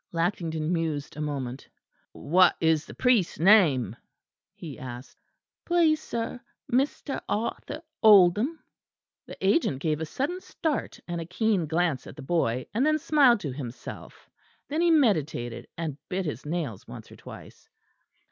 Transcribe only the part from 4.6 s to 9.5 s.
asked. "Please, sir, Mr. Arthur Oldham." The